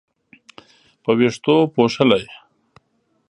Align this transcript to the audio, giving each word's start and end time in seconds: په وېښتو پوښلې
په 1.03 1.11
وېښتو 1.17 1.55
پوښلې 1.73 2.21